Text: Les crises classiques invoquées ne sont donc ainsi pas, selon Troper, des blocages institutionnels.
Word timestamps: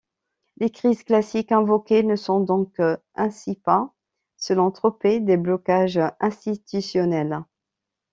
Les 0.57 0.71
crises 0.71 1.03
classiques 1.03 1.51
invoquées 1.51 2.01
ne 2.01 2.15
sont 2.15 2.39
donc 2.39 2.75
ainsi 3.13 3.53
pas, 3.53 3.93
selon 4.35 4.71
Troper, 4.71 5.19
des 5.19 5.37
blocages 5.37 5.99
institutionnels. 6.19 7.43